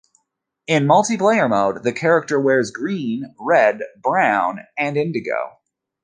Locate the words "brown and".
4.01-4.97